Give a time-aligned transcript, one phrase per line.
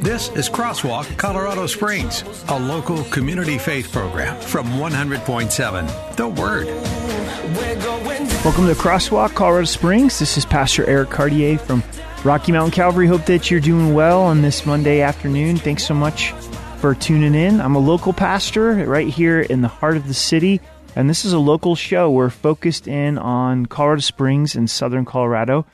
[0.00, 6.66] This is Crosswalk Colorado Springs, a local community faith program from 100.7 The Word.
[8.44, 10.18] Welcome to Crosswalk, Colorado Springs.
[10.18, 11.82] This is Pastor Eric Cartier from
[12.24, 13.06] Rocky Mountain Calvary.
[13.06, 15.56] Hope that you're doing well on this Monday afternoon.
[15.56, 16.32] Thanks so much
[16.78, 17.60] for tuning in.
[17.60, 20.60] I'm a local pastor right here in the heart of the city,
[20.94, 22.10] and this is a local show.
[22.10, 25.66] We're focused in on Colorado Springs in southern Colorado.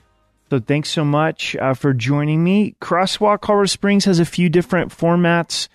[0.52, 2.76] So thanks so much uh, for joining me.
[2.78, 5.68] Crosswalk Colorado Springs has a few different formats.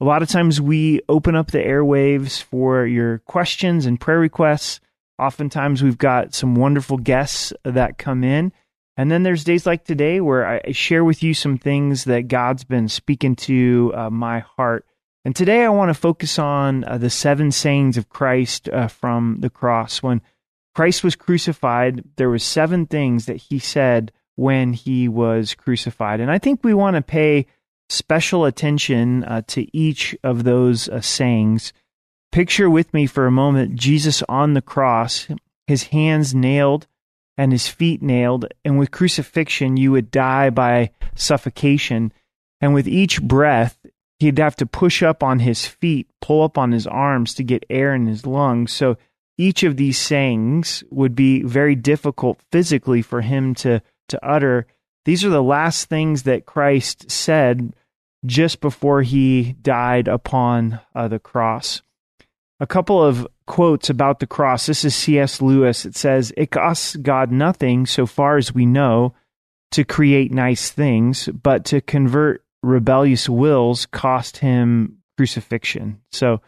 [0.00, 4.78] A lot of times we open up the airwaves for your questions and prayer requests.
[5.18, 8.52] Oftentimes we've got some wonderful guests that come in.
[8.96, 12.62] And then there's days like today where I share with you some things that God's
[12.62, 14.86] been speaking to uh, my heart.
[15.24, 19.38] And today I want to focus on uh, the seven sayings of Christ uh, from
[19.40, 20.00] the cross.
[20.00, 20.22] When
[20.74, 26.20] Christ was crucified, there were seven things that he said when he was crucified.
[26.20, 27.46] And I think we want to pay
[27.90, 31.72] special attention uh, to each of those uh, sayings.
[32.30, 35.28] Picture with me for a moment Jesus on the cross,
[35.66, 36.86] his hands nailed
[37.36, 38.46] and his feet nailed.
[38.64, 42.12] And with crucifixion, you would die by suffocation.
[42.60, 43.78] And with each breath,
[44.18, 47.66] he'd have to push up on his feet, pull up on his arms to get
[47.68, 48.72] air in his lungs.
[48.72, 48.96] So
[49.38, 54.66] each of these sayings would be very difficult physically for him to, to utter.
[55.04, 57.74] These are the last things that Christ said
[58.24, 61.82] just before he died upon uh, the cross.
[62.60, 64.66] A couple of quotes about the cross.
[64.66, 65.42] This is C.S.
[65.42, 65.84] Lewis.
[65.84, 69.14] It says, It costs God nothing, so far as we know,
[69.72, 76.00] to create nice things, but to convert rebellious wills cost him crucifixion.
[76.12, 76.40] So,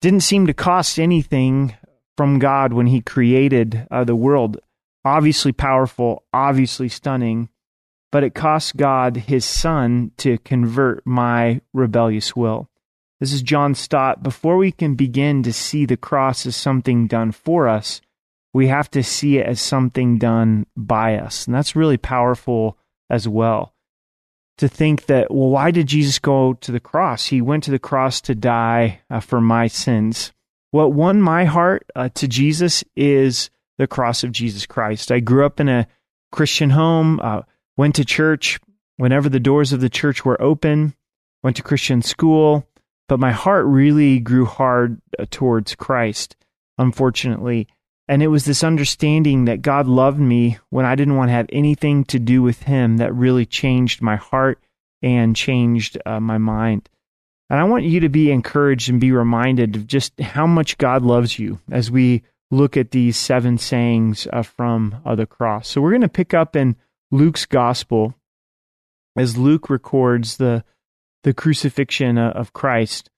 [0.00, 1.74] didn't seem to cost anything
[2.16, 4.58] from God when he created uh, the world.
[5.04, 7.48] Obviously powerful, obviously stunning,
[8.10, 12.68] but it cost God his son to convert my rebellious will.
[13.20, 14.22] This is John Stott.
[14.22, 18.00] Before we can begin to see the cross as something done for us,
[18.52, 21.46] we have to see it as something done by us.
[21.46, 22.78] And that's really powerful
[23.08, 23.74] as well.
[24.58, 27.26] To think that, well, why did Jesus go to the cross?
[27.26, 30.32] He went to the cross to die uh, for my sins.
[30.70, 35.12] What won my heart uh, to Jesus is the cross of Jesus Christ.
[35.12, 35.86] I grew up in a
[36.32, 37.42] Christian home, uh,
[37.76, 38.58] went to church
[38.96, 40.94] whenever the doors of the church were open,
[41.42, 42.66] went to Christian school,
[43.08, 46.36] but my heart really grew hard uh, towards Christ,
[46.78, 47.68] unfortunately.
[48.08, 51.46] And it was this understanding that God loved me when I didn't want to have
[51.50, 54.62] anything to do with Him that really changed my heart
[55.02, 56.88] and changed uh, my mind.
[57.48, 61.02] And I want you to be encouraged and be reminded of just how much God
[61.02, 65.68] loves you as we look at these seven sayings uh, from uh, the cross.
[65.68, 66.76] So we're going to pick up in
[67.10, 68.14] Luke's gospel
[69.16, 70.64] as Luke records the
[71.22, 73.10] the crucifixion uh, of Christ.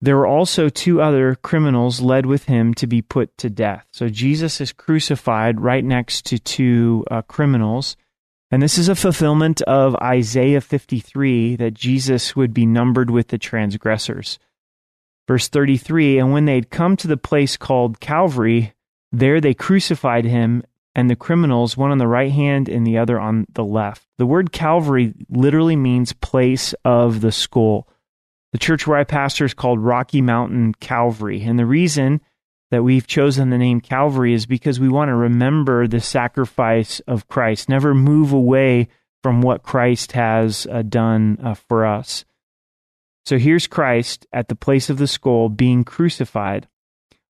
[0.00, 3.86] There were also two other criminals led with him to be put to death.
[3.92, 7.96] So Jesus is crucified right next to two uh, criminals.
[8.54, 13.36] And this is a fulfillment of Isaiah 53 that Jesus would be numbered with the
[13.36, 14.38] transgressors.
[15.26, 18.72] Verse 33 And when they had come to the place called Calvary,
[19.10, 20.62] there they crucified him
[20.94, 24.06] and the criminals, one on the right hand and the other on the left.
[24.18, 27.88] The word Calvary literally means place of the skull.
[28.52, 31.42] The church where I pastor is called Rocky Mountain Calvary.
[31.42, 32.20] And the reason
[32.70, 37.28] that we've chosen the name Calvary is because we want to remember the sacrifice of
[37.28, 38.88] Christ, never move away
[39.22, 42.24] from what Christ has uh, done uh, for us.
[43.26, 46.68] So here's Christ at the place of the skull being crucified.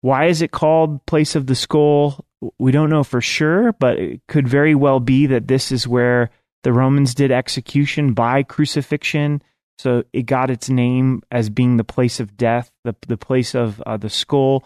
[0.00, 2.24] Why is it called place of the skull?
[2.58, 6.30] We don't know for sure, but it could very well be that this is where
[6.62, 9.42] the Romans did execution by crucifixion.
[9.78, 13.80] So it got its name as being the place of death, the, the place of
[13.82, 14.64] uh, the skull.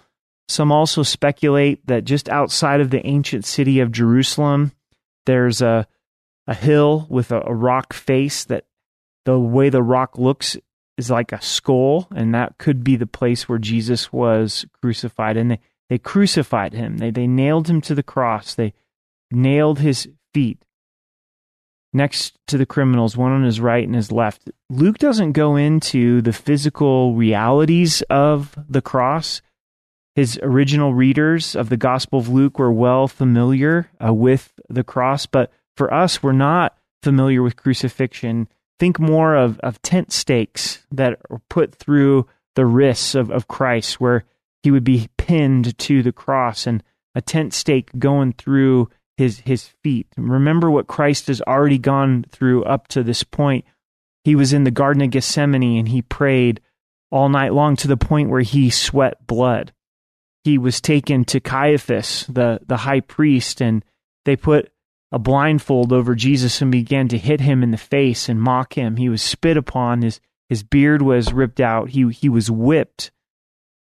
[0.48, 4.72] Some also speculate that just outside of the ancient city of Jerusalem,
[5.24, 5.86] there's a,
[6.46, 8.66] a hill with a, a rock face that
[9.24, 10.56] the way the rock looks
[10.96, 15.36] is like a skull, and that could be the place where Jesus was crucified.
[15.36, 15.60] And they,
[15.90, 16.98] they crucified him.
[16.98, 18.54] They they nailed him to the cross.
[18.54, 18.72] They
[19.32, 20.62] nailed his feet.
[21.92, 24.50] next to the criminals, one on his right and his left.
[24.70, 29.40] Luke doesn't go into the physical realities of the cross.
[30.16, 35.26] His original readers of the Gospel of Luke were well familiar uh, with the cross,
[35.26, 38.48] but for us, we're not familiar with crucifixion.
[38.78, 44.00] Think more of, of tent stakes that are put through the wrists of, of Christ,
[44.00, 44.24] where
[44.62, 46.82] he would be pinned to the cross and
[47.14, 48.88] a tent stake going through
[49.18, 50.06] his his feet.
[50.16, 53.66] Remember what Christ has already gone through up to this point.
[54.24, 56.62] He was in the Garden of Gethsemane and he prayed
[57.10, 59.72] all night long to the point where he sweat blood.
[60.46, 63.84] He was taken to Caiaphas, the, the high priest, and
[64.24, 64.70] they put
[65.10, 68.96] a blindfold over Jesus and began to hit him in the face and mock him.
[68.96, 73.10] He was spit upon, his, his beard was ripped out, he, he was whipped.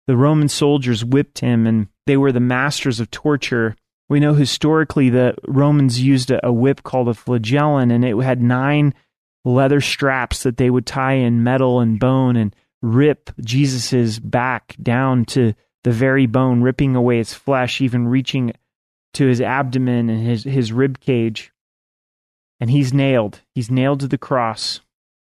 [0.06, 3.74] The Roman soldiers whipped him, and they were the masters of torture
[4.08, 8.40] we know historically that Romans used a, a whip called a flagellum, and it had
[8.40, 8.94] nine
[9.44, 15.24] leather straps that they would tie in metal and bone and rip Jesus's back down
[15.24, 15.54] to
[15.84, 18.52] the very bone, ripping away its flesh, even reaching
[19.12, 21.52] to his abdomen and his, his rib cage.
[22.60, 23.40] And he's nailed.
[23.54, 24.80] He's nailed to the cross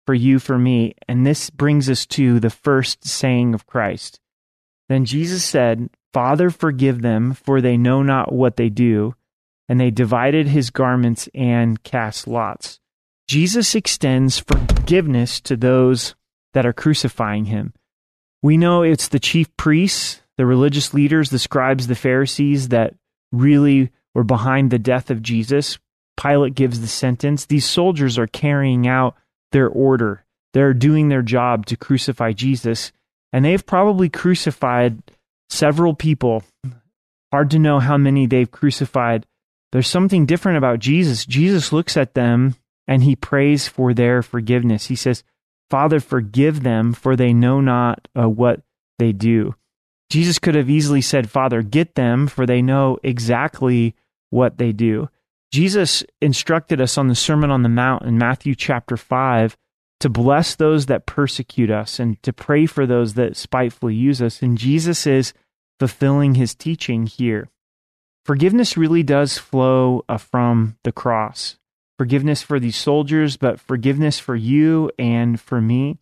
[0.05, 0.95] for you, for me.
[1.07, 4.19] And this brings us to the first saying of Christ.
[4.89, 9.15] Then Jesus said, Father, forgive them, for they know not what they do.
[9.67, 12.79] And they divided his garments and cast lots.
[13.27, 16.15] Jesus extends forgiveness to those
[16.53, 17.73] that are crucifying him.
[18.41, 22.95] We know it's the chief priests, the religious leaders, the scribes, the Pharisees that
[23.31, 25.79] really were behind the death of Jesus.
[26.15, 27.45] Pilate gives the sentence.
[27.45, 29.15] These soldiers are carrying out
[29.51, 30.23] their order.
[30.53, 32.91] They're doing their job to crucify Jesus,
[33.31, 35.01] and they've probably crucified
[35.49, 36.43] several people.
[37.31, 39.25] Hard to know how many they've crucified.
[39.71, 41.25] There's something different about Jesus.
[41.25, 42.55] Jesus looks at them
[42.87, 44.85] and he prays for their forgiveness.
[44.85, 45.23] He says,
[45.69, 48.61] Father, forgive them, for they know not uh, what
[48.99, 49.55] they do.
[50.13, 53.95] Jesus could have easily said, Father, get them, for they know exactly
[54.29, 55.09] what they do.
[55.51, 59.57] Jesus instructed us on the Sermon on the Mount in Matthew chapter 5
[60.01, 64.43] to bless those that persecute us and to pray for those that spitefully use us.
[64.43, 65.33] And Jesus is
[65.79, 67.49] fulfilling his teaching here.
[68.23, 71.57] Forgiveness really does flow uh, from the cross.
[71.97, 75.97] Forgiveness for these soldiers, but forgiveness for you and for me.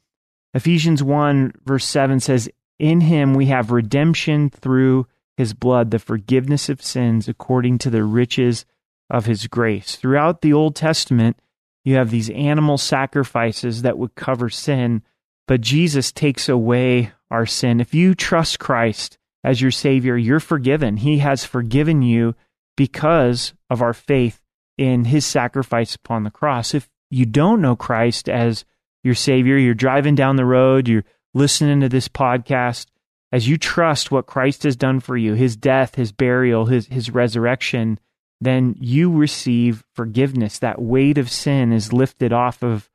[0.53, 2.49] Ephesians 1, verse 7 says,
[2.81, 5.05] In him we have redemption through
[5.37, 8.65] his blood, the forgiveness of sins according to the riches
[9.07, 9.95] of his grace.
[9.95, 11.37] Throughout the Old Testament,
[11.85, 15.03] you have these animal sacrifices that would cover sin,
[15.47, 17.81] but Jesus takes away our sin.
[17.81, 20.97] If you trust Christ as your Savior, you're forgiven.
[20.97, 22.33] He has forgiven you
[22.75, 24.41] because of our faith
[24.79, 26.73] in His sacrifice upon the cross.
[26.73, 28.65] If you don't know Christ as
[29.03, 32.87] your Savior, you're driving down the road, you're listening to this podcast,
[33.31, 37.09] as you trust what Christ has done for you, His death, His burial, His, His
[37.09, 37.99] resurrection,
[38.41, 40.59] then you receive forgiveness.
[40.59, 42.89] That weight of sin is lifted off of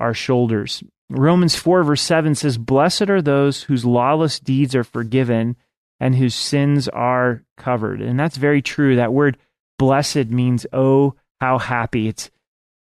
[0.00, 0.82] our shoulders.
[1.10, 5.56] Romans 4, verse 7 says, Blessed are those whose lawless deeds are forgiven
[6.00, 8.00] and whose sins are covered.
[8.00, 8.96] And that's very true.
[8.96, 9.38] That word
[9.78, 12.08] blessed means, oh, how happy.
[12.08, 12.30] It's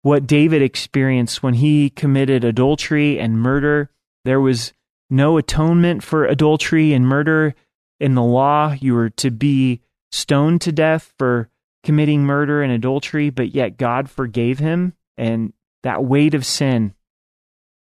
[0.01, 3.89] what David experienced when he committed adultery and murder.
[4.24, 4.74] There was
[5.12, 7.53] no atonement for adultery and murder
[8.00, 8.72] in the law.
[8.80, 11.50] You were to be stoned to death for
[11.84, 14.94] committing murder and adultery, but yet God forgave him.
[15.18, 15.53] And
[15.84, 16.94] that weight of sin,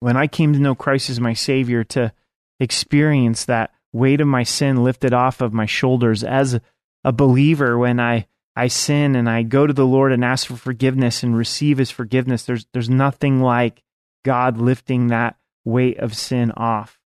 [0.02, 2.12] when I came to know Christ as my Savior, to
[2.60, 6.60] experience that weight of my sin lifted off of my shoulders as
[7.04, 10.56] a believer, when I, I sin and I go to the Lord and ask for
[10.56, 13.82] forgiveness and receive His forgiveness, there's, there's nothing like
[14.26, 17.00] God lifting that weight of sin off.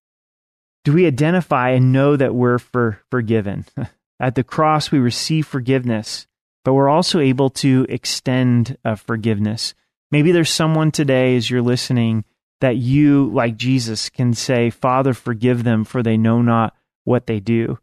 [0.88, 3.66] Do we identify and know that we're for, forgiven?
[4.20, 6.28] At the cross, we receive forgiveness
[6.68, 9.74] but we're also able to extend uh, forgiveness.
[10.12, 12.26] Maybe there's someone today as you're listening
[12.60, 16.76] that you, like Jesus, can say, Father, forgive them, for they know not
[17.06, 17.80] what they do.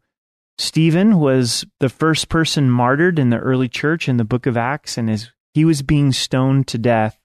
[0.59, 4.99] Stephen was the first person martyred in the early church in the book of Acts,
[4.99, 7.17] and as he was being stoned to death,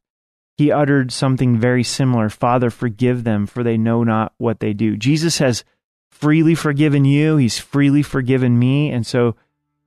[0.61, 4.95] he uttered something very similar Father, forgive them, for they know not what they do.
[4.95, 5.64] Jesus has
[6.11, 9.37] freely forgiven you, he's freely forgiven me, and so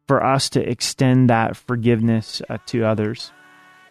[0.07, 3.31] for us to extend that forgiveness uh, to others.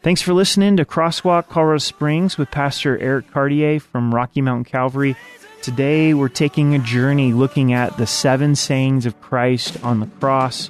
[0.03, 5.15] Thanks for listening to Crosswalk Colorado Springs with Pastor Eric Cartier from Rocky Mountain Calvary.
[5.63, 10.69] Today we're taking a journey looking at the seven sayings of Christ on the cross.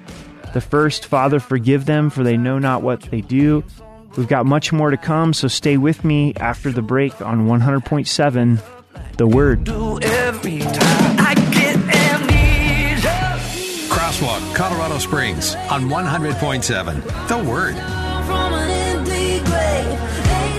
[0.52, 3.64] The first, Father, forgive them, for they know not what they do.
[4.16, 8.62] We've got much more to come, so stay with me after the break on 100.7
[9.16, 9.64] The Word.
[13.88, 17.74] Crosswalk, Colorado Springs on 100.7 The Word.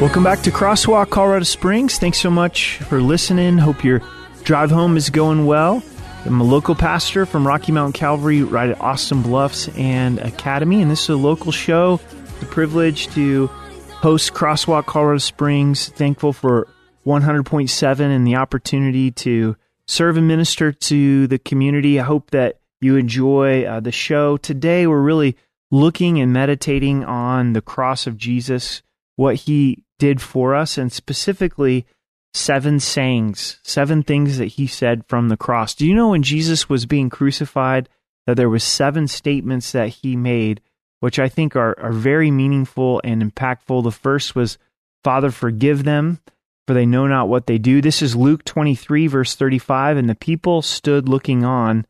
[0.01, 1.99] Welcome back to Crosswalk, Colorado Springs.
[1.99, 3.59] Thanks so much for listening.
[3.59, 4.01] Hope your
[4.43, 5.83] drive home is going well.
[6.25, 10.89] I'm a local pastor from Rocky Mountain Calvary right at Austin Bluffs and Academy, and
[10.89, 11.99] this is a local show
[12.43, 15.87] the privilege to host Crosswalk Colorado Springs.
[15.87, 16.67] Thankful for
[17.05, 19.55] 100.7 and the opportunity to
[19.87, 22.01] serve and minister to the community.
[22.01, 24.35] I hope that you enjoy uh, the show.
[24.35, 25.37] Today, we're really
[25.71, 28.81] looking and meditating on the cross of Jesus,
[29.15, 31.85] what he did for us, and specifically
[32.33, 35.75] seven sayings, seven things that he said from the cross.
[35.75, 37.87] Do you know when Jesus was being crucified
[38.27, 40.59] that there was seven statements that he made
[41.03, 43.83] which I think are, are very meaningful and impactful.
[43.83, 44.57] The first was,
[45.03, 46.21] Father, forgive them,
[46.65, 47.81] for they know not what they do.
[47.81, 49.97] This is Luke 23, verse 35.
[49.97, 51.85] And the people stood looking on,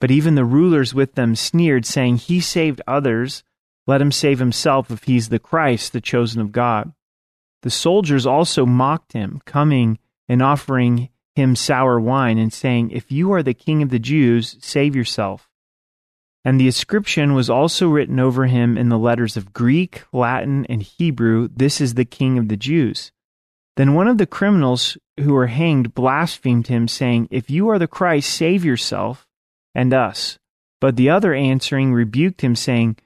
[0.00, 3.44] but even the rulers with them sneered, saying, He saved others.
[3.86, 6.94] Let him save himself if he's the Christ, the chosen of God.
[7.64, 13.30] The soldiers also mocked him, coming and offering him sour wine, and saying, If you
[13.34, 15.50] are the king of the Jews, save yourself.
[16.44, 20.82] And the inscription was also written over him in the letters of Greek, Latin, and
[20.82, 23.12] Hebrew This is the King of the Jews.
[23.76, 27.88] Then one of the criminals who were hanged blasphemed him, saying, If you are the
[27.88, 29.26] Christ, save yourself
[29.74, 30.38] and us.
[30.80, 32.98] But the other answering rebuked him, saying,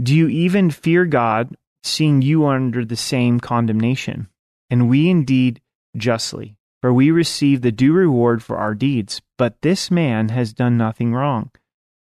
[0.00, 4.28] Do you even fear God, seeing you are under the same condemnation?
[4.70, 5.60] And we indeed
[5.96, 9.20] justly, for we receive the due reward for our deeds.
[9.36, 11.50] But this man has done nothing wrong.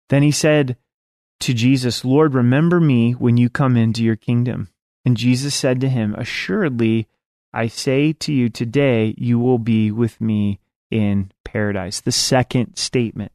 [0.08, 0.76] Then he said
[1.40, 4.68] to Jesus, Lord, remember me when you come into your kingdom.
[5.04, 7.08] And Jesus said to him, Assuredly,
[7.52, 12.00] I say to you, today you will be with me in paradise.
[12.00, 13.32] The second statement.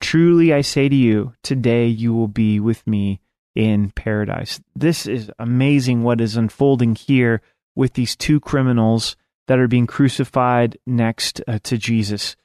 [0.00, 3.20] Truly, I say to you, today you will be with me
[3.54, 4.60] in paradise.
[4.74, 7.42] This is amazing what is unfolding here
[7.74, 12.36] with these two criminals that are being crucified next uh, to Jesus.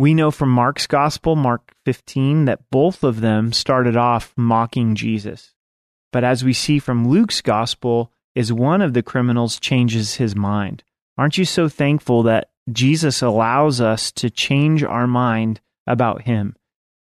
[0.00, 5.52] We know from Mark's gospel, Mark 15, that both of them started off mocking Jesus.
[6.10, 10.84] But as we see from Luke's gospel, is one of the criminals changes his mind.
[11.18, 16.56] Aren't you so thankful that Jesus allows us to change our mind about him?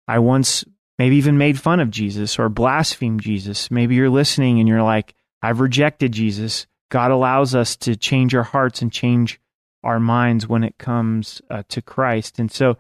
[0.07, 0.65] I once
[0.97, 3.69] maybe even made fun of Jesus or blasphemed Jesus.
[3.69, 5.13] Maybe you're listening and you're like,
[5.43, 6.69] I've rejected Jesus.
[6.93, 9.41] God allows us to change our hearts and change
[9.87, 12.39] our minds when it comes uh, to Christ.
[12.39, 12.77] And so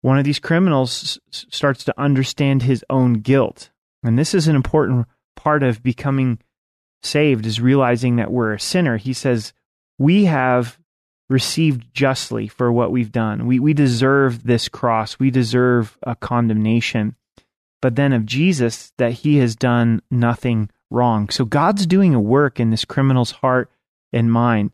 [0.00, 3.70] one of these criminals s- starts to understand his own guilt.
[4.02, 5.06] And this is an important
[5.36, 6.38] part of becoming
[7.02, 8.96] saved is realizing that we're a sinner.
[8.96, 9.52] He says,
[9.98, 10.78] we have
[11.28, 13.46] received justly for what we've done.
[13.46, 15.18] We, we deserve this cross.
[15.18, 17.14] We deserve a condemnation.
[17.82, 21.28] But then of Jesus, that he has done nothing wrong.
[21.30, 23.70] So God's doing a work in this criminal's heart
[24.12, 24.72] and mind.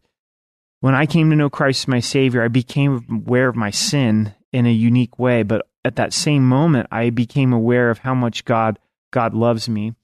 [0.81, 4.35] When I came to know Christ as my Savior, I became aware of my sin
[4.53, 5.43] in a unique way.
[5.43, 8.79] But at that same moment, I became aware of how much God
[9.13, 9.95] God loves me.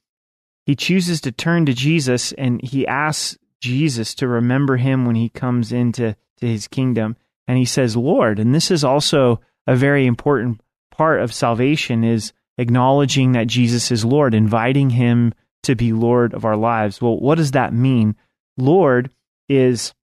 [0.64, 5.28] He chooses to turn to Jesus and he asks Jesus to remember him when he
[5.28, 7.16] comes into to his kingdom.
[7.46, 10.60] And he says, Lord, and this is also a very important
[10.90, 16.44] part of salvation is acknowledging that Jesus is Lord, inviting him to be Lord of
[16.44, 17.00] our lives.
[17.00, 18.16] Well, what does that mean?
[18.56, 19.10] Lord
[19.48, 19.94] is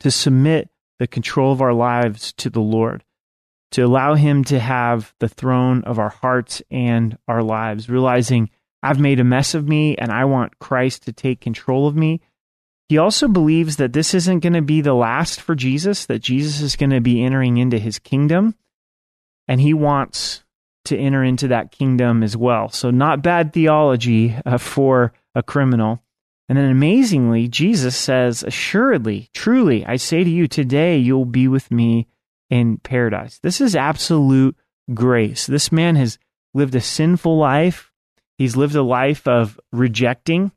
[0.00, 3.04] to submit the control of our lives to the Lord,
[3.72, 8.50] to allow Him to have the throne of our hearts and our lives, realizing
[8.82, 12.20] I've made a mess of me and I want Christ to take control of me.
[12.88, 16.60] He also believes that this isn't going to be the last for Jesus, that Jesus
[16.60, 18.54] is going to be entering into his kingdom,
[19.48, 20.44] and he wants
[20.84, 22.68] to enter into that kingdom as well.
[22.68, 26.00] So, not bad theology uh, for a criminal.
[26.48, 31.70] And then amazingly, Jesus says, Assuredly, truly, I say to you, today you'll be with
[31.70, 32.06] me
[32.50, 33.38] in paradise.
[33.42, 34.56] This is absolute
[34.94, 35.46] grace.
[35.46, 36.18] This man has
[36.54, 37.90] lived a sinful life.
[38.38, 40.52] He's lived a life of rejecting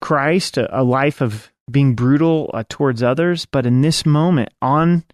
[0.00, 3.46] Christ, a, life of being brutal uh, towards others.
[3.46, 5.04] But in this moment, on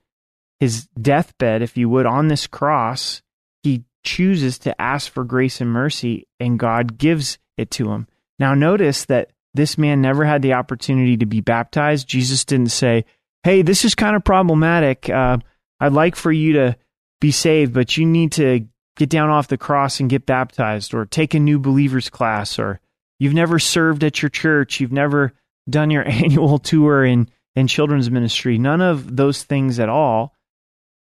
[0.59, 3.23] his deathbed, if you would, on this cross,
[3.63, 8.07] he chooses to ask for grace and mercy, and God gives it to him.
[8.41, 12.09] Now, notice that this man never had the opportunity to be baptized.
[12.09, 13.05] Jesus didn't say,
[13.45, 15.09] Hey, this is kind of problematic.
[15.09, 15.39] Uh,
[15.79, 16.77] I'd like for you to
[17.21, 18.67] be saved, but you need to
[18.97, 22.81] get down off the cross and get baptized or take a new believers class or
[23.21, 24.81] You've never served at your church.
[24.81, 25.33] You've never
[25.69, 28.59] done your annual tour in, in children's ministry.
[28.59, 30.35] None of those things at all.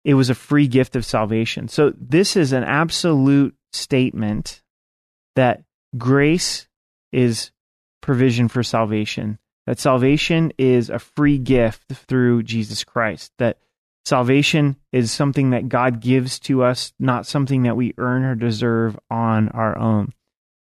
[0.03, 1.67] It was a free gift of salvation.
[1.67, 4.63] So this is an absolute statement
[5.35, 5.63] that
[5.95, 6.67] grace
[7.11, 7.51] is
[8.01, 9.37] provision for salvation,
[9.67, 13.57] that salvation is a free gift through Jesus Christ, that
[14.05, 18.97] salvation is something that God gives to us, not something that we earn or deserve
[19.09, 20.13] on our own.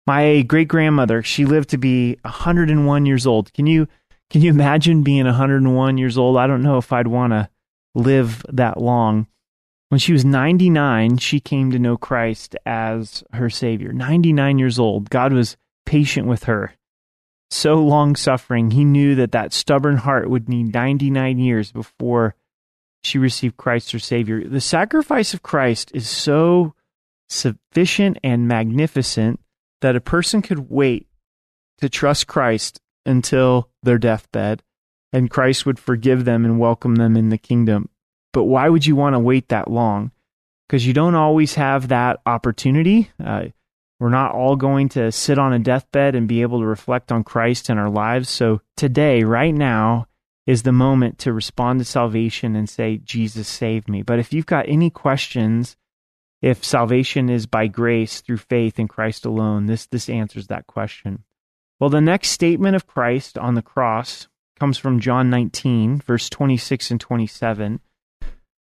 [0.05, 3.51] My great grandmother, she lived to be 101 years old.
[3.53, 3.87] Can you
[4.29, 6.37] can you imagine being 101 years old?
[6.37, 7.49] I don't know if I'd want to
[7.95, 9.27] live that long.
[9.89, 13.93] When she was 99, she came to know Christ as her Savior.
[13.93, 15.09] 99 years old.
[15.09, 15.55] God was
[15.87, 16.73] patient with her.
[17.49, 18.71] So long suffering.
[18.71, 22.35] He knew that that stubborn heart would need 99 years before
[23.03, 24.43] she received Christ her Savior.
[24.47, 26.75] The sacrifice of Christ is so
[27.29, 29.39] sufficient and magnificent
[29.81, 31.07] that a person could wait
[31.79, 34.61] to trust Christ until their deathbed
[35.13, 37.89] and Christ would forgive them and welcome them in the kingdom.
[38.33, 40.11] But why would you want to wait that long?
[40.67, 43.09] Because you don't always have that opportunity.
[43.23, 43.45] Uh,
[43.99, 47.23] we're not all going to sit on a deathbed and be able to reflect on
[47.23, 48.29] Christ in our lives.
[48.29, 50.07] So today, right now,
[50.45, 54.01] is the moment to respond to salvation and say, Jesus, save me.
[54.01, 55.75] But if you've got any questions,
[56.41, 61.23] if salvation is by grace through faith in Christ alone, this, this answers that question.
[61.79, 64.27] Well, the next statement of Christ on the cross
[64.59, 67.79] comes from John 19, verse 26 and 27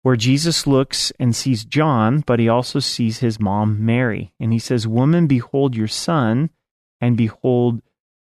[0.05, 4.35] where Jesus looks and sees John, but he also sees his mom, Mary.
[4.39, 6.51] And he says, Woman, behold your son,
[7.01, 7.81] and behold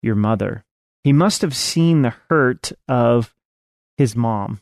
[0.02, 0.64] your mother.
[1.04, 3.36] He must have seen the hurt of
[3.98, 4.62] his mom.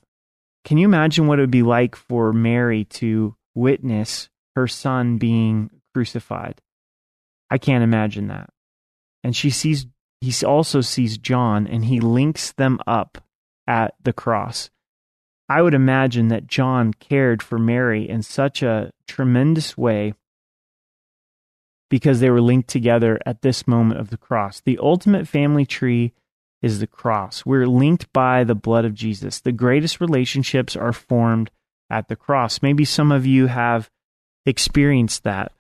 [0.66, 5.70] Can you imagine what it would be like for Mary to witness her son being
[5.94, 6.62] crucified?
[7.48, 8.50] I can't imagine that.
[9.24, 9.86] And she sees,
[10.20, 13.24] he also sees John, and he links them up
[13.68, 14.72] at the cross.
[15.50, 20.14] I would imagine that John cared for Mary in such a tremendous way
[21.90, 24.62] because they were linked together at this moment of the cross.
[24.62, 26.14] The ultimate family tree
[26.62, 27.46] is the cross.
[27.46, 29.42] We're linked by the blood of Jesus.
[29.42, 31.52] The greatest relationships are formed
[31.90, 32.62] at the cross.
[32.62, 33.92] Maybe some of you have
[34.46, 35.52] experienced that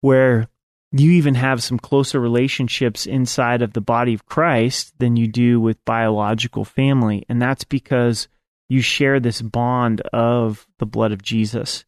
[0.00, 0.48] where
[0.92, 5.60] you even have some closer relationships inside of the body of Christ than you do
[5.60, 7.24] with biological family.
[7.28, 8.28] And that's because
[8.68, 11.84] you share this bond of the blood of Jesus.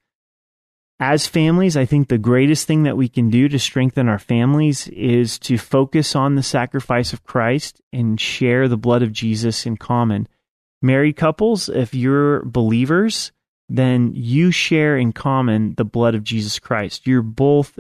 [1.01, 4.87] As families, I think the greatest thing that we can do to strengthen our families
[4.89, 9.77] is to focus on the sacrifice of Christ and share the blood of Jesus in
[9.77, 10.29] common.
[10.81, 13.33] Married couples, if you're believers,
[13.69, 17.07] then you share in common the blood of Jesus Christ.
[17.07, 17.79] You're both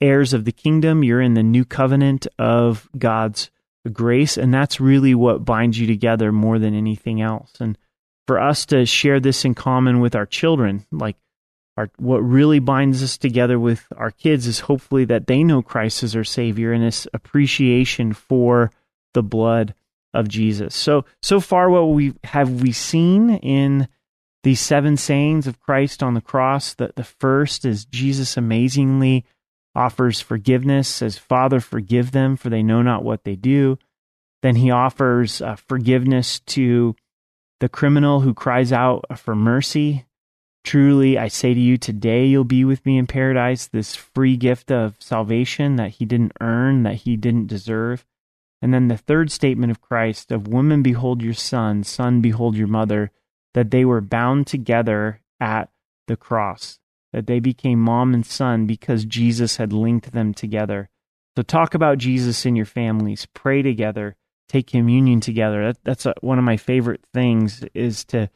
[0.00, 3.50] heirs of the kingdom, you're in the new covenant of God's
[3.92, 7.52] grace, and that's really what binds you together more than anything else.
[7.60, 7.78] And
[8.26, 10.86] for us to share this in common with our children.
[10.90, 11.16] Like,
[11.76, 16.02] our, what really binds us together with our kids is hopefully that they know Christ
[16.02, 18.70] as their Savior and this appreciation for
[19.14, 19.74] the blood
[20.12, 20.74] of Jesus.
[20.74, 23.88] So, so far, what we have we seen in
[24.42, 26.74] these seven sayings of Christ on the cross?
[26.74, 29.24] That the first is Jesus amazingly
[29.74, 33.78] offers forgiveness, says, Father, forgive them, for they know not what they do.
[34.42, 36.94] Then he offers uh, forgiveness to
[37.62, 40.04] the criminal who cries out for mercy.
[40.64, 43.68] Truly, I say to you, today you'll be with me in paradise.
[43.68, 48.04] This free gift of salvation that he didn't earn, that he didn't deserve.
[48.60, 52.66] And then the third statement of Christ of woman, behold your son, son, behold your
[52.66, 53.12] mother,
[53.54, 55.70] that they were bound together at
[56.08, 56.80] the cross,
[57.12, 60.90] that they became mom and son because Jesus had linked them together.
[61.36, 64.16] So talk about Jesus in your families, pray together,
[64.52, 65.66] take communion together.
[65.66, 68.28] That, that's a, one of my favorite things is to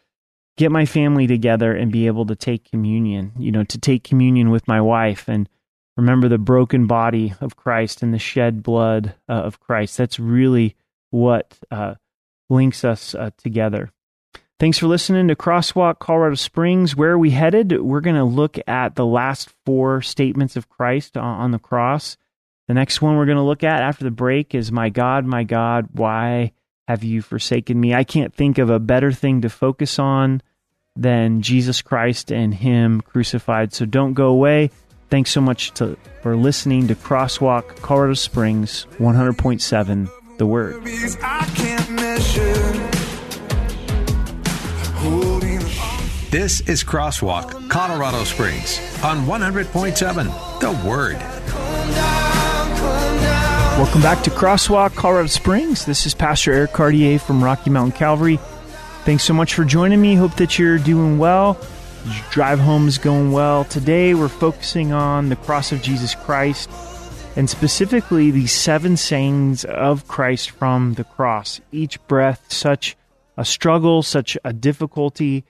[0.57, 4.51] get my family together and be able to take communion, you know, to take communion
[4.51, 5.49] with my wife and
[5.97, 9.99] remember the broken body of Christ and the shed blood uh, of Christ.
[9.99, 10.75] That's really
[11.11, 11.97] what uh,
[12.49, 13.91] links us uh, together.
[14.59, 16.97] Thanks for listening to Crosswalk Colorado Springs.
[16.97, 17.79] Where are we headed?
[17.83, 22.17] We're going to look at the last four statements of Christ on the cross
[22.69, 25.45] the next one we're going to look at after the break is My God, my
[25.45, 26.53] God, why
[26.89, 27.95] have you forsaken me?
[27.95, 30.43] I can't think of a better thing to focus on
[30.97, 33.73] than Jesus Christ and Him crucified.
[33.73, 34.71] So don't go away.
[35.11, 40.83] Thanks so much to, for listening to Crosswalk Colorado Springs 100.7 The Word.
[46.31, 52.36] This is Crosswalk Colorado Springs on 100.7 The Word.
[52.77, 55.85] Welcome back to Crosswalk, Colorado Springs.
[55.85, 58.39] This is Pastor Eric Cartier from Rocky Mountain Calvary.
[59.05, 60.15] Thanks so much for joining me.
[60.15, 61.59] Hope that you're doing well.
[62.07, 63.65] Your drive home is going well.
[63.65, 66.71] Today we're focusing on the cross of Jesus Christ
[67.37, 71.61] and specifically the seven sayings of Christ from the cross.
[71.71, 72.97] Each breath, such
[73.37, 75.45] a struggle, such a difficulty.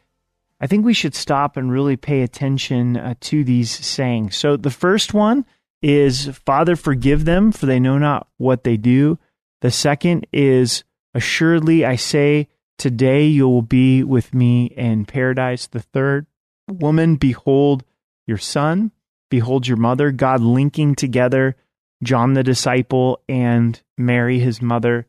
[0.61, 4.37] I think we should stop and really pay attention uh, to these sayings.
[4.37, 5.47] So the first one
[5.83, 9.19] is Father, forgive them, for they know not what they do.
[9.61, 10.85] The second is
[11.17, 15.67] Assuredly I say, today you will be with me in paradise.
[15.67, 16.27] The third,
[16.69, 17.85] Woman, behold
[18.27, 18.93] your son,
[19.31, 20.11] behold your mother.
[20.11, 21.57] God linking together
[22.03, 25.07] John the disciple and Mary, his mother.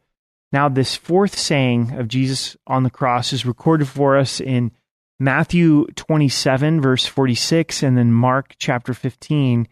[0.53, 4.71] Now, this fourth saying of Jesus on the cross is recorded for us in
[5.19, 9.67] Matthew 27, verse 46, and then Mark chapter 15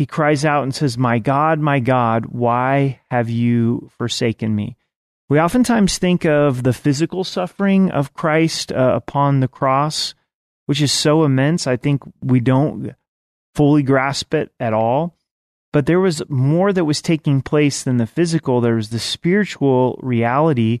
[0.00, 4.78] he cries out and says, My God, my God, why have you forsaken me?
[5.28, 10.14] We oftentimes think of the physical suffering of Christ uh, upon the cross,
[10.64, 11.66] which is so immense.
[11.66, 12.94] I think we don't
[13.54, 15.18] fully grasp it at all.
[15.70, 18.62] But there was more that was taking place than the physical.
[18.62, 20.80] There was the spiritual reality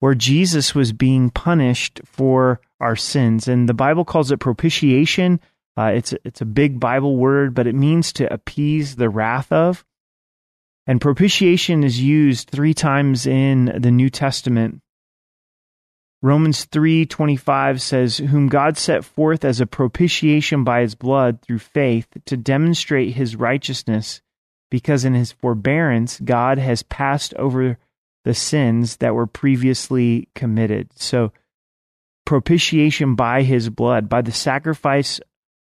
[0.00, 3.48] where Jesus was being punished for our sins.
[3.48, 5.40] And the Bible calls it propitiation.
[5.78, 9.84] Uh, it's it's a big Bible word, but it means to appease the wrath of.
[10.88, 14.80] And propitiation is used three times in the New Testament.
[16.20, 22.08] Romans 3:25 says, "Whom God set forth as a propitiation by his blood through faith
[22.24, 24.20] to demonstrate his righteousness,
[24.72, 27.78] because in his forbearance God has passed over
[28.24, 31.32] the sins that were previously committed." So
[32.26, 35.20] propitiation by his blood, by the sacrifice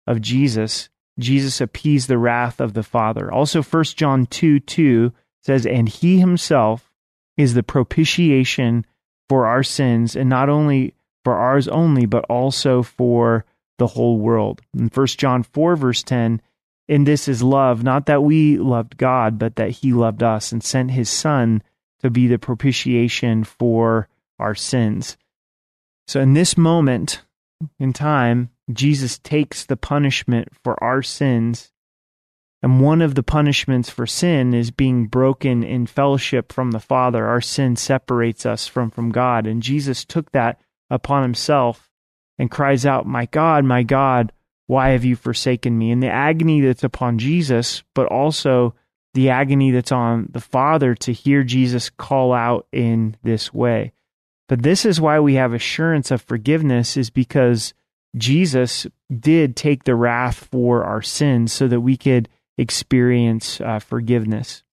[0.09, 3.31] of Jesus, Jesus appeased the wrath of the Father.
[3.31, 6.91] Also, 1 John 2 2 says, And he himself
[7.37, 8.85] is the propitiation
[9.29, 13.45] for our sins, and not only for ours only, but also for
[13.77, 14.61] the whole world.
[14.75, 16.41] In 1 John 4, verse 10,
[16.87, 20.63] and this is love, not that we loved God, but that he loved us and
[20.63, 21.61] sent his Son
[22.01, 25.15] to be the propitiation for our sins.
[26.07, 27.21] So, in this moment
[27.77, 31.71] in time, Jesus takes the punishment for our sins.
[32.61, 37.25] And one of the punishments for sin is being broken in fellowship from the Father.
[37.25, 39.47] Our sin separates us from, from God.
[39.47, 41.89] And Jesus took that upon himself
[42.37, 44.33] and cries out, My God, my God,
[44.67, 45.89] why have you forsaken me?
[45.91, 48.75] And the agony that's upon Jesus, but also
[49.13, 53.93] the agony that's on the Father to hear Jesus call out in this way.
[54.47, 57.73] But this is why we have assurance of forgiveness, is because
[58.15, 64.63] Jesus did take the wrath for our sins so that we could experience uh, forgiveness.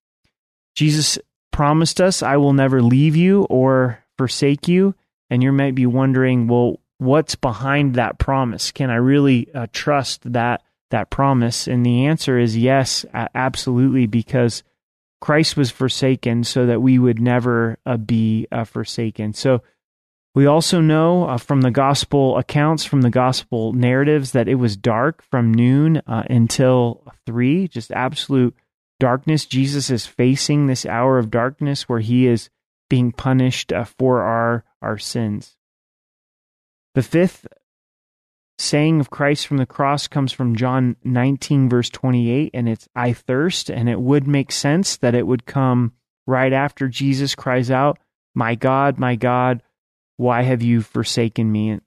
[0.74, 1.18] Jesus
[1.52, 4.94] promised us, I will never leave you or forsake you.
[5.30, 8.72] And you might be wondering, well, what's behind that promise?
[8.72, 11.66] Can I really uh, trust that that promise?
[11.66, 14.62] And the answer is yes, absolutely, because
[15.20, 19.32] Christ was forsaken so that we would never uh, be uh, forsaken.
[19.32, 19.62] So
[20.36, 24.76] we also know uh, from the gospel accounts, from the gospel narratives, that it was
[24.76, 28.54] dark from noon uh, until three, just absolute
[29.00, 29.46] darkness.
[29.46, 32.50] Jesus is facing this hour of darkness where he is
[32.90, 35.56] being punished uh, for our, our sins.
[36.94, 37.46] The fifth
[38.58, 43.14] saying of Christ from the cross comes from John 19, verse 28, and it's, I
[43.14, 43.70] thirst.
[43.70, 45.94] And it would make sense that it would come
[46.26, 47.98] right after Jesus cries out,
[48.34, 49.62] My God, my God
[50.16, 51.80] why have you forsaken me?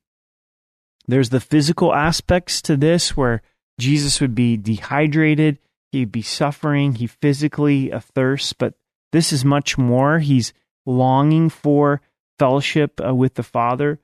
[1.07, 3.41] There's the physical aspects to this where
[3.79, 5.57] Jesus would be dehydrated,
[5.91, 8.75] he'd be suffering, he physically athirst, but
[9.11, 10.19] this is much more.
[10.19, 10.53] He's
[10.85, 12.01] longing for
[12.37, 13.99] fellowship uh, with the Father,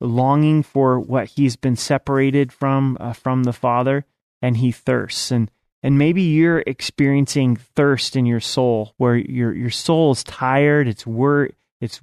[0.00, 4.04] longing for what he's been separated from uh, from the Father,
[4.42, 5.30] and he thirsts.
[5.30, 5.50] And
[5.82, 11.06] and maybe you're experiencing thirst in your soul, where your your soul is tired, it's
[11.06, 12.02] wor- it's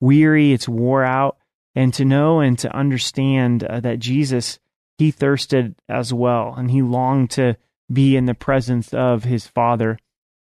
[0.00, 1.38] weary, it's wore out,
[1.74, 4.58] and to know and to understand uh, that Jesus,
[4.96, 7.56] he thirsted as well, and he longed to
[7.92, 9.98] be in the presence of his Father.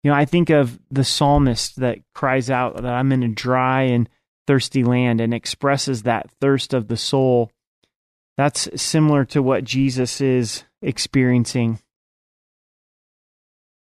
[0.04, 3.84] You know, I think of the psalmist that cries out that I'm in a dry
[3.84, 4.10] and
[4.48, 7.52] thirsty land and expresses that thirst of the soul.
[8.38, 11.80] That's similar to what Jesus is experiencing.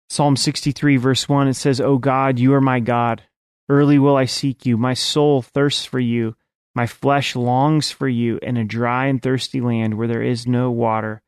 [0.08, 3.22] Psalm 63, verse 1, it says, O God, you are my God.
[3.68, 4.76] Early will I seek you.
[4.76, 6.36] My soul thirsts for you.
[6.74, 10.70] My flesh longs for you in a dry and thirsty land where there is no
[10.70, 11.22] water.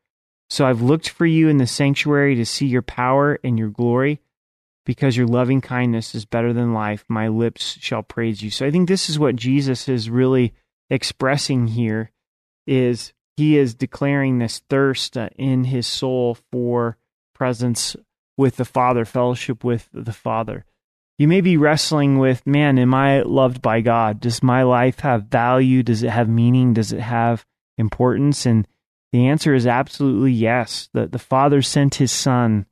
[0.49, 4.21] So I've looked for you in the sanctuary to see your power and your glory.
[4.85, 7.05] because your loving kindness is better than life.
[7.07, 8.49] My lips shall praise you.
[8.49, 10.53] So I think this is what Jesus is really
[10.89, 12.11] expressing here
[12.65, 16.97] is he is declaring this thirst uh, in his soul for
[17.35, 17.95] presence
[18.35, 20.65] with the Father, fellowship with the Father.
[21.19, 24.21] You may be wrestling with, man, am I loved by God?
[24.21, 25.83] Does my life have value?
[25.83, 26.73] Does it have meaning?
[26.73, 27.45] Does it have
[27.77, 28.45] importance?
[28.45, 28.65] And
[29.11, 30.87] the answer is absolutely yes.
[30.93, 32.65] That the Father sent his Son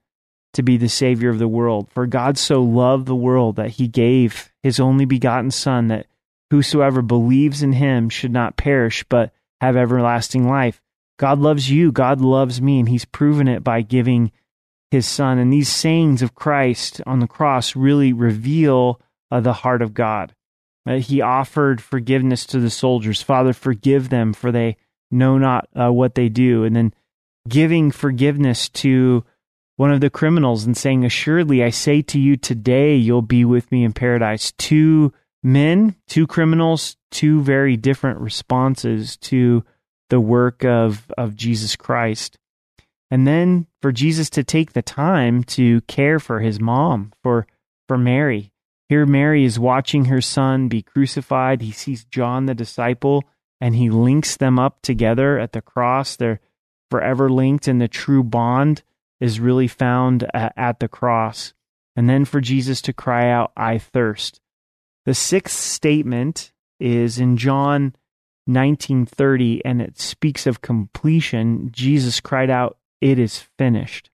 [0.54, 1.92] to be the Savior of the world.
[1.92, 6.08] For God so loved the world that he gave his only begotten Son, that
[6.50, 10.82] whosoever believes in him should not perish, but have everlasting life.
[11.20, 11.92] God loves you.
[11.92, 12.80] God loves me.
[12.80, 14.32] And he's proven it by giving
[14.92, 15.38] his son.
[15.38, 20.34] And these sayings of Christ on the cross really reveal uh, the heart of God.
[20.88, 23.22] Uh, he offered forgiveness to the soldiers.
[23.22, 24.78] Father, forgive them, for they
[25.12, 26.64] know not uh, what they do.
[26.64, 26.94] And then
[27.48, 29.24] giving forgiveness to
[29.76, 33.72] one of the criminals and saying, Assuredly, I say to you, today you'll be with
[33.72, 34.54] me in paradise.
[34.54, 39.64] Two men, two criminals, two very different responses to
[40.10, 42.38] the work of, of Jesus Christ.
[43.10, 47.48] And then for Jesus to take the time to care for his mom, for,
[47.88, 48.52] for Mary.
[48.90, 51.62] Here, Mary is watching her son be crucified.
[51.62, 53.24] He sees John the disciple
[53.60, 56.16] and he links them up together at the cross.
[56.16, 56.40] They're
[56.90, 58.84] forever linked, and the true bond
[59.20, 61.54] is really found at, the cross.
[61.96, 64.40] And then for Jesus to cry out, I thirst.
[65.06, 67.96] The sixth statement is in John
[68.46, 71.70] 1930 and it speaks of completion.
[71.72, 74.10] Jesus cried out, it is finished.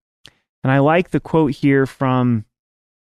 [0.63, 2.45] And I like the quote here from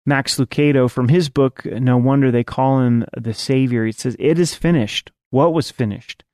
[0.05, 3.85] Max Lucado from his book, No Wonder They Call Him the Savior.
[3.85, 5.13] He says, It is finished.
[5.31, 6.25] What was finished?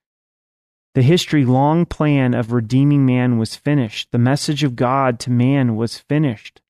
[0.95, 4.09] The history long plan of redeeming man was finished.
[4.11, 6.61] The message of God to man was finished.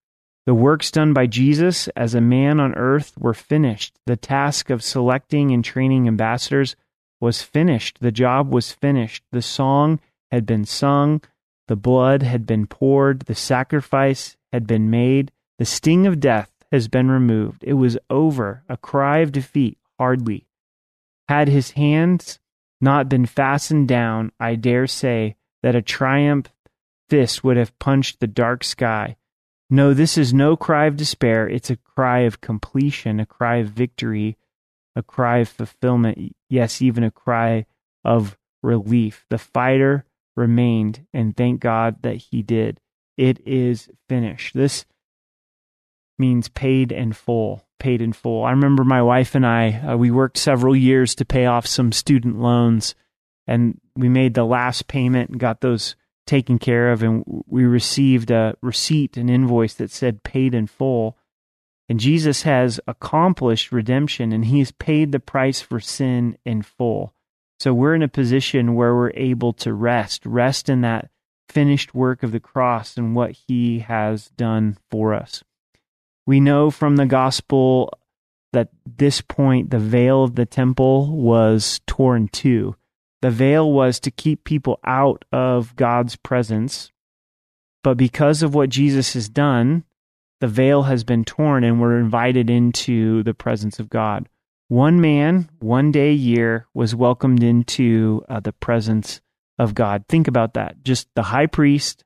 [0.45, 3.99] The works done by Jesus as a man on earth were finished.
[4.07, 6.75] The task of selecting and training ambassadors
[7.21, 7.99] was finished.
[8.01, 9.25] The job was finished.
[9.31, 11.23] The song had been sung.
[11.69, 16.89] The blood had been poured, the sacrifice had been made, the sting of death has
[16.89, 17.63] been removed.
[17.63, 20.47] It was over, a cry of defeat, hardly.
[21.29, 22.41] Had his hands
[22.81, 26.49] not been fastened down, I dare say that a triumph
[27.11, 29.17] fist would have punched the dark sky.
[29.69, 31.47] No, this is no cry of despair.
[31.47, 34.39] It's a cry of completion, a cry of victory,
[34.97, 36.35] a cry of fulfillment.
[36.49, 37.67] Yes, even a cry
[38.05, 39.27] of relief.
[39.29, 40.07] The fighter
[40.38, 42.81] remained, and thank God that he did.
[43.18, 44.55] It is finished.
[44.55, 44.87] This
[46.18, 47.66] means paid in full.
[47.79, 48.44] Paid in full.
[48.44, 51.92] I remember my wife and I, uh, we worked several years to pay off some
[51.92, 52.94] student loans,
[53.46, 55.96] and we made the last payment and got those
[56.27, 61.16] taken care of, and we received a receipt, an invoice that said paid in full.
[61.88, 67.14] And Jesus has accomplished redemption, and he has paid the price for sin in full.
[67.61, 71.11] So we're in a position where we're able to rest, rest in that
[71.49, 75.42] finished work of the cross and what he has done for us.
[76.27, 77.99] We know from the gospel
[78.53, 82.77] that this point the veil of the temple was torn too.
[83.23, 86.92] The veil was to keep people out of God's presence.
[87.83, 89.85] But because of what Jesus has done,
[90.40, 94.29] the veil has been torn and we're invited into the presence of God
[94.69, 99.21] one man, one day a year, was welcomed into uh, the presence
[99.59, 100.05] of God.
[100.09, 100.83] Think about that.
[100.85, 102.05] Just the high priest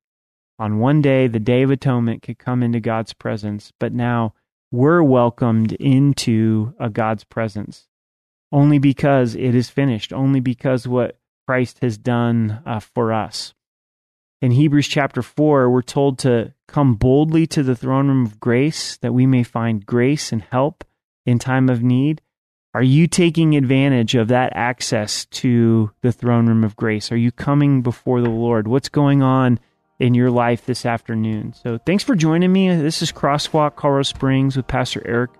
[0.59, 4.35] on one day, the Day of Atonement, could come into God's presence, but now
[4.70, 7.88] we're welcomed into a God's presence
[8.53, 13.55] only because it is finished, only because what Christ has done uh, for us.
[14.40, 18.96] In Hebrews chapter 4, we're told to come boldly to the throne room of grace
[18.98, 20.85] that we may find grace and help
[21.25, 22.20] in time of need.
[22.74, 27.12] Are you taking advantage of that access to the throne room of grace?
[27.12, 28.66] Are you coming before the Lord?
[28.66, 29.61] What's going on
[29.98, 31.52] in your life this afternoon?
[31.52, 32.74] So, thanks for joining me.
[32.74, 35.32] This is Crosswalk Colorado Springs with Pastor Eric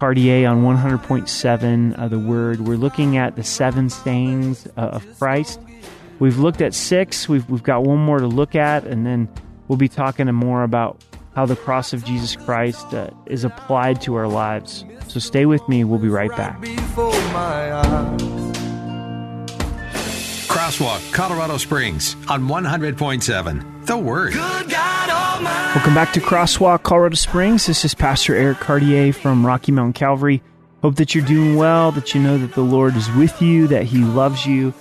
[0.00, 2.62] Cartier on 100.7 of the Word.
[2.62, 5.60] We're looking at the seven sayings uh, of Christ.
[6.18, 7.28] We've looked at six.
[7.28, 9.28] We've, we've got one more to look at, and then
[9.68, 14.14] we'll be talking more about how the cross of Jesus Christ uh, is applied to
[14.14, 14.84] our lives.
[15.08, 15.84] So stay with me.
[15.84, 16.60] We'll be right back.
[20.48, 23.86] Crosswalk, Colorado Springs on 100.7.
[23.86, 24.34] The Word.
[24.34, 27.66] Welcome back to Crosswalk, Colorado Springs.
[27.66, 30.42] This is Pastor Eric Cartier from Rocky Mountain Calvary.
[30.82, 33.84] Hope that you're doing well, that you know that the Lord is with you, that
[33.84, 34.72] He loves you.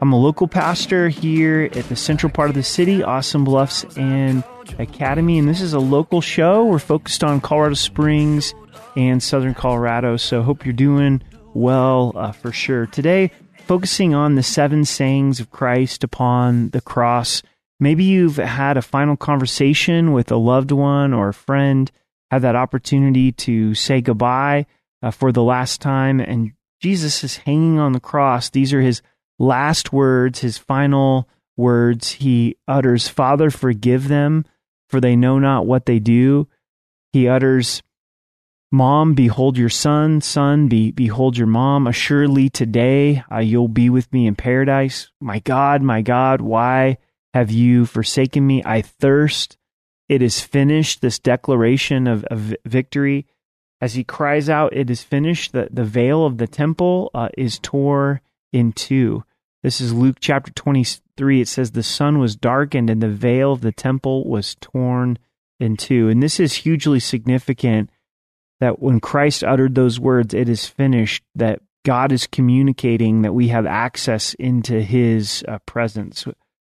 [0.00, 4.44] I'm a local pastor here at the central part of the city, Austin Bluffs, and
[4.78, 6.64] Academy, and this is a local show.
[6.64, 8.54] We're focused on Colorado Springs
[8.96, 11.22] and Southern Colorado, so hope you're doing
[11.54, 12.86] well uh, for sure.
[12.86, 13.30] Today,
[13.66, 17.42] focusing on the seven sayings of Christ upon the cross.
[17.80, 21.90] Maybe you've had a final conversation with a loved one or a friend,
[22.30, 24.66] had that opportunity to say goodbye
[25.02, 28.50] uh, for the last time, and Jesus is hanging on the cross.
[28.50, 29.02] These are his
[29.38, 32.12] last words, his final words.
[32.12, 34.44] He utters, Father, forgive them,
[34.88, 36.48] for they know not what they do.
[37.12, 37.82] He utters,
[38.74, 40.22] Mom, behold your son.
[40.22, 41.86] Son, be, behold your mom.
[41.86, 45.10] Assuredly today uh, you'll be with me in paradise.
[45.20, 46.96] My God, my God, why
[47.34, 48.62] have you forsaken me?
[48.64, 49.58] I thirst.
[50.08, 53.26] It is finished, this declaration of, of victory.
[53.80, 57.58] As he cries out, It is finished, the, the veil of the temple uh, is
[57.58, 58.22] tore
[58.54, 59.24] in two.
[59.62, 60.50] This is Luke chapter
[61.16, 61.40] 23.
[61.40, 65.18] It says, The sun was darkened and the veil of the temple was torn
[65.60, 66.08] in two.
[66.08, 67.90] And this is hugely significant
[68.60, 73.48] that when Christ uttered those words, It is finished, that God is communicating that we
[73.48, 76.24] have access into his uh, presence.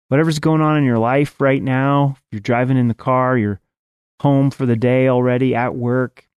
[0.08, 3.60] Whatever's going on in your life right now, you're driving in the car, you're
[4.21, 6.28] home for the day already, at work,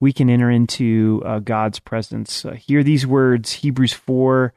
[0.00, 2.44] we can enter into uh, God's presence.
[2.44, 4.52] Uh, hear these words Hebrews 4,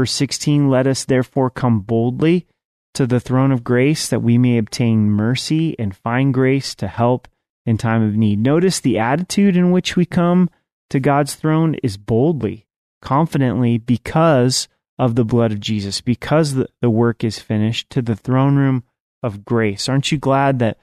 [0.00, 2.46] verse 16 Let us therefore come boldly
[2.94, 7.28] to the throne of grace that we may obtain mercy and find grace to help
[7.66, 8.38] in time of need.
[8.38, 10.48] Notice the attitude in which we come
[10.88, 12.66] to God's throne is boldly,
[13.02, 18.16] confidently, because of the blood of Jesus, because the, the work is finished, to the
[18.16, 18.84] throne room
[19.22, 19.86] of grace.
[19.86, 20.78] Aren't you glad that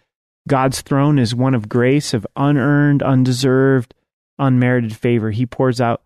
[0.47, 3.95] God's throne is one of grace, of unearned, undeserved,
[4.37, 5.31] unmerited favor.
[5.31, 6.03] He pours out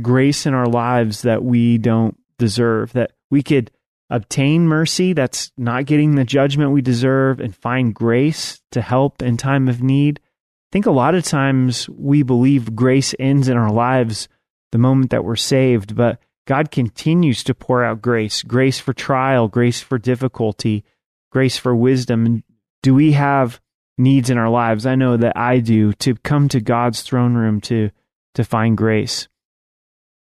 [0.00, 3.70] grace in our lives that we don't deserve, that we could
[4.10, 9.36] obtain mercy, that's not getting the judgment we deserve, and find grace to help in
[9.36, 10.20] time of need.
[10.24, 14.28] I think a lot of times we believe grace ends in our lives
[14.72, 19.48] the moment that we're saved, but God continues to pour out grace grace for trial,
[19.48, 20.84] grace for difficulty,
[21.30, 22.26] grace for wisdom.
[22.26, 22.42] And
[22.82, 23.60] do we have
[23.98, 24.86] needs in our lives.
[24.86, 27.90] I know that I do to come to God's throne room to
[28.34, 29.28] to find grace.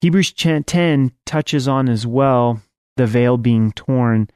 [0.04, 2.62] Hebrews 10 touches on as well
[2.98, 4.30] the veil being torn.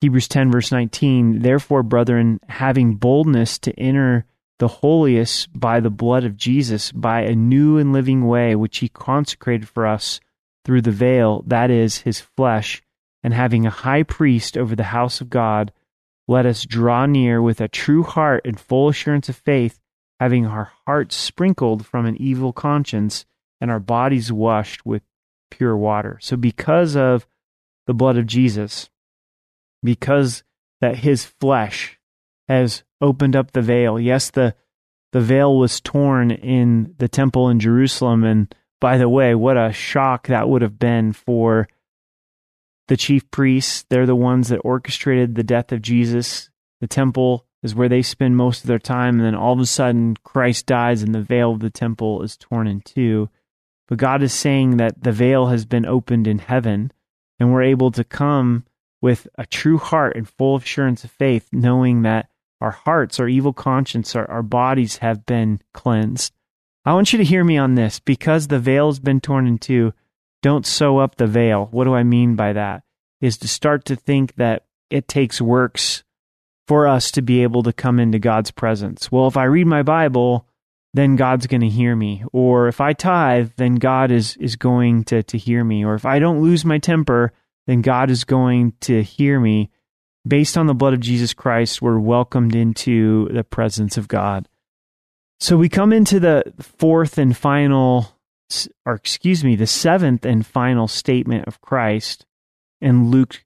[0.00, 4.24] Hebrews 10 verse 19, therefore brethren, having boldness to enter
[4.58, 8.88] the holiest by the blood of Jesus, by a new and living way which he
[8.88, 10.18] consecrated for us
[10.64, 12.80] through the veil, that is his flesh,
[13.22, 15.74] and having a high priest over the house of God,
[16.26, 19.78] let us draw near with a true heart and full assurance of faith,
[20.18, 23.26] having our hearts sprinkled from an evil conscience
[23.60, 25.02] and our bodies washed with
[25.50, 26.18] pure water.
[26.20, 27.26] So, because of
[27.86, 28.88] the blood of Jesus,
[29.82, 30.42] because
[30.80, 31.98] that his flesh
[32.48, 34.54] has opened up the veil, yes, the,
[35.12, 38.24] the veil was torn in the temple in Jerusalem.
[38.24, 41.68] And by the way, what a shock that would have been for
[42.88, 46.50] the chief priests, they're the ones that orchestrated the death of Jesus.
[46.80, 49.18] The temple is where they spend most of their time.
[49.18, 52.36] And then all of a sudden, Christ dies and the veil of the temple is
[52.36, 53.28] torn in two.
[53.90, 56.92] But God is saying that the veil has been opened in heaven
[57.38, 58.64] and we're able to come
[59.02, 63.52] with a true heart and full assurance of faith, knowing that our hearts, our evil
[63.52, 66.32] conscience, our, our bodies have been cleansed.
[66.84, 67.98] I want you to hear me on this.
[67.98, 69.92] Because the veil has been torn in two,
[70.40, 71.68] don't sew up the veil.
[71.72, 72.84] What do I mean by that?
[73.20, 76.04] Is to start to think that it takes works
[76.68, 79.10] for us to be able to come into God's presence.
[79.10, 80.46] Well, if I read my Bible,
[80.94, 82.24] then God's going to hear me.
[82.32, 85.84] Or if I tithe, then God is, is going to, to hear me.
[85.84, 87.32] Or if I don't lose my temper,
[87.66, 89.70] then God is going to hear me.
[90.26, 94.48] Based on the blood of Jesus Christ, we're welcomed into the presence of God.
[95.38, 98.14] So we come into the fourth and final
[98.84, 102.26] or excuse me, the seventh and final statement of Christ
[102.80, 103.44] in Luke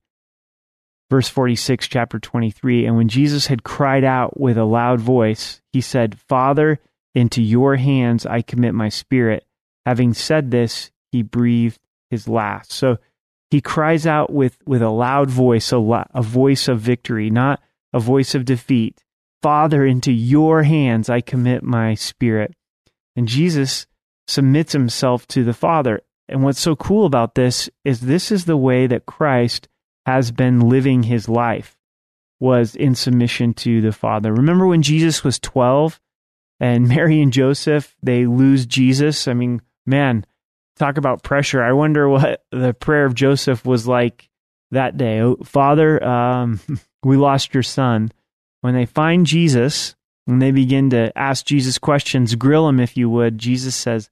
[1.11, 2.87] verse 46, chapter 23.
[2.87, 6.81] And when Jesus had cried out with a loud voice, he said, Father,
[7.15, 9.45] into your hands I commit my spirit.
[9.87, 11.79] Having said this, he breathed
[12.11, 12.73] his last.
[12.73, 12.99] So
[13.51, 17.61] he cries out with, with a loud voice, a, lo- a voice of victory, not
[17.93, 19.03] a voice of defeat.
[19.43, 22.55] Father, into your hands I commit my spirit.
[23.15, 23.87] And Jesus
[24.27, 26.01] submits himself to the Father.
[26.29, 29.69] And what's so cool about this is this is the way that Christ
[30.07, 31.77] has been living his life
[32.41, 34.33] was in submission to the Father.
[34.33, 36.01] Remember when Jesus was 12
[36.61, 39.29] and Mary and Joseph, they lose Jesus?
[39.29, 40.25] I mean, man,
[40.77, 41.63] talk about pressure.
[41.63, 44.29] I wonder what the prayer of Joseph was like
[44.71, 45.21] that day.
[45.21, 46.61] Oh, Father, um,
[47.05, 48.13] we lost your son.
[48.61, 49.95] when they find Jesus
[50.27, 54.11] and they begin to ask Jesus questions, grill him if you would, Jesus says,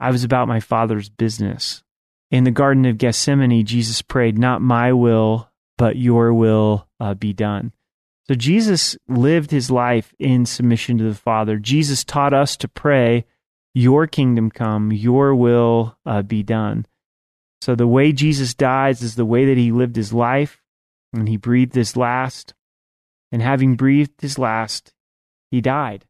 [0.00, 1.82] I was about my Father's business.
[2.30, 7.32] In the Garden of Gethsemane, Jesus prayed, Not my will, but your will uh, be
[7.32, 7.72] done.
[8.28, 11.56] So Jesus lived his life in submission to the Father.
[11.56, 13.24] Jesus taught us to pray,
[13.74, 16.84] Your kingdom come, your will uh, be done.
[17.62, 20.60] So the way Jesus dies is the way that he lived his life,
[21.12, 22.54] and he breathed his last.
[23.32, 24.92] And having breathed his last,
[25.50, 26.06] he died.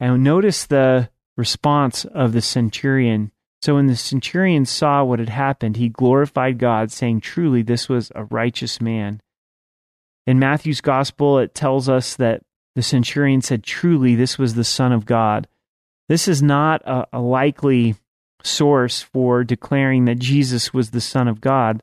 [0.00, 3.32] And notice the response of the centurion.
[3.62, 8.12] So when the centurion saw what had happened, he glorified God, saying, Truly, this was
[8.14, 9.20] a righteous man.
[10.28, 12.42] In Matthew's gospel, it tells us that
[12.74, 15.48] the centurion said, Truly, this was the Son of God.
[16.10, 17.94] This is not a, a likely
[18.42, 21.82] source for declaring that Jesus was the Son of God.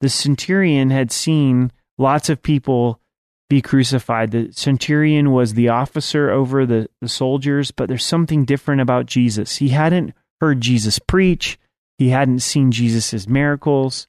[0.00, 3.00] The centurion had seen lots of people
[3.48, 4.30] be crucified.
[4.30, 9.56] The centurion was the officer over the, the soldiers, but there's something different about Jesus.
[9.56, 11.58] He hadn't heard Jesus preach,
[11.98, 14.06] he hadn't seen Jesus' miracles,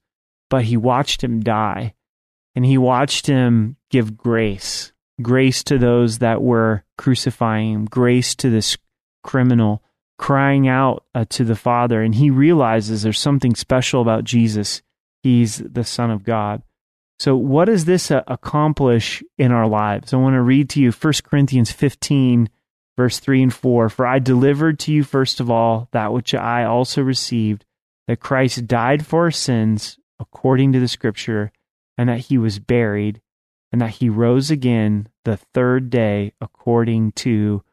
[0.51, 1.95] but he watched him die.
[2.55, 4.91] And he watched him give grace
[5.21, 8.77] grace to those that were crucifying him, grace to this
[9.23, 9.83] criminal,
[10.17, 12.01] crying out uh, to the Father.
[12.01, 14.81] And he realizes there's something special about Jesus.
[15.23, 16.63] He's the Son of God.
[17.19, 20.13] So, what does this uh, accomplish in our lives?
[20.13, 22.49] I want to read to you 1 Corinthians 15,
[22.97, 23.89] verse 3 and 4.
[23.89, 27.63] For I delivered to you, first of all, that which I also received,
[28.07, 31.51] that Christ died for our sins according to the Scripture,
[31.97, 33.21] and that he was buried,
[33.71, 37.63] and that he rose again the third day according to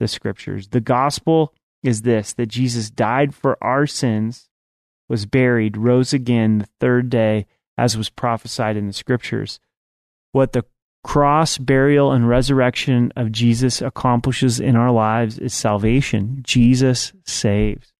[0.00, 0.68] the Scriptures.
[0.68, 4.48] The gospel is this that Jesus died for our sins,
[5.08, 9.60] was buried, rose again the third day as was prophesied in the scriptures.
[10.32, 10.64] What the
[11.04, 16.40] cross, burial, and resurrection of Jesus accomplishes in our lives is salvation.
[16.42, 17.92] Jesus saves.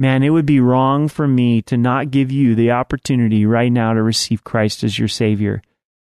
[0.00, 3.94] Man, it would be wrong for me to not give you the opportunity right now
[3.94, 5.60] to receive Christ as your Savior.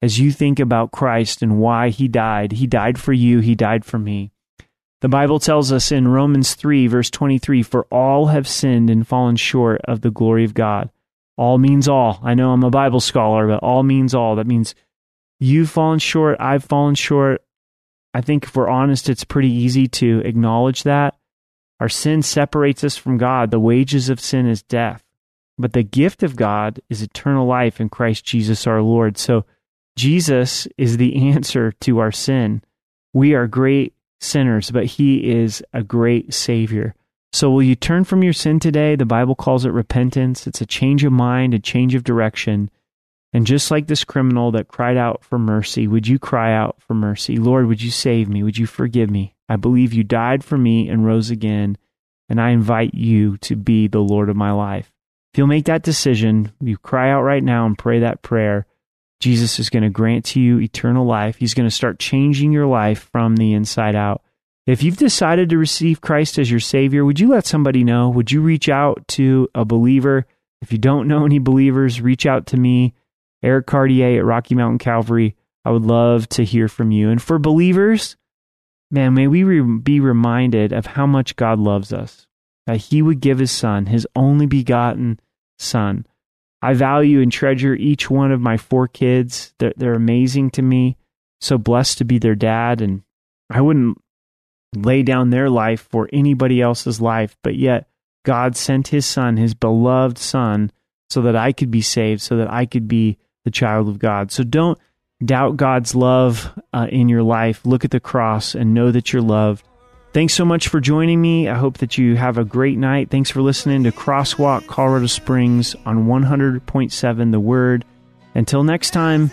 [0.03, 3.84] As you think about Christ and why He died, He died for you, He died
[3.84, 4.32] for me.
[5.03, 9.37] The Bible tells us in Romans 3, verse 23 For all have sinned and fallen
[9.37, 10.91] short of the glory of God.
[11.37, 12.18] All means all.
[12.24, 14.34] I know I'm a Bible scholar, but all means all.
[14.34, 14.74] That means
[15.39, 17.41] you've fallen short, I've fallen short.
[18.12, 21.14] I think if we're honest, it's pretty easy to acknowledge that.
[21.80, 23.50] Our sin separates us from God.
[23.50, 25.04] The wages of sin is death,
[25.58, 29.18] but the gift of God is eternal life in Christ Jesus our Lord.
[29.18, 29.44] So
[29.96, 32.62] Jesus is the answer to our sin.
[33.12, 36.94] We are great sinners, but He is a great Savior.
[37.32, 38.96] So, will you turn from your sin today?
[38.96, 40.46] The Bible calls it repentance.
[40.46, 42.70] It's a change of mind, a change of direction.
[43.37, 46.95] And just like this criminal that cried out for mercy, would you cry out for
[46.95, 47.37] mercy?
[47.37, 48.43] Lord, would you save me?
[48.43, 49.34] Would you forgive me?
[49.47, 51.76] I believe you died for me and rose again,
[52.30, 54.91] and I invite you to be the Lord of my life.
[55.34, 58.64] If you'll make that decision, you cry out right now and pray that prayer,
[59.20, 61.37] Jesus is going to grant to you eternal life.
[61.37, 64.22] He's going to start changing your life from the inside out.
[64.66, 68.09] If you've decided to receive Christ as your Savior, would you let somebody know?
[68.09, 70.24] Would you reach out to a believer?
[70.62, 72.95] If you don't know any believers, reach out to me,
[73.47, 75.36] Eric Cartier at Rocky Mountain Calvary.
[75.64, 77.11] I would love to hear from you.
[77.11, 78.16] And for believers,
[78.90, 82.26] man, may we re- be reminded of how much God loves us,
[82.66, 85.20] that He would give His Son, His only begotten
[85.59, 86.07] Son.
[86.61, 89.55] I value and treasure each one of my four kids.
[89.59, 90.97] They're, they're amazing to me.
[91.40, 92.80] So blessed to be their dad.
[92.80, 93.03] And
[93.49, 93.99] I wouldn't
[94.74, 97.88] lay down their life for anybody else's life, but yet
[98.24, 100.72] God sent his son, his beloved son,
[101.11, 104.32] so that I could be saved, so that I could be the child of God.
[104.32, 104.76] So don't
[105.24, 107.64] doubt God's love uh, in your life.
[107.64, 109.64] Look at the cross and know that you're loved.
[110.12, 111.49] Thanks so much for joining me.
[111.49, 113.09] I hope that you have a great night.
[113.09, 117.84] Thanks for listening to Crosswalk Colorado Springs on 100.7 The Word.
[118.34, 119.30] Until next time,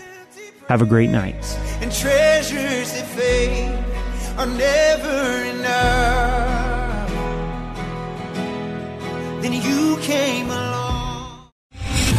[0.68, 1.34] have a great night
[1.82, 7.10] And treasures of faith are never enough.
[9.42, 10.63] Then you came along.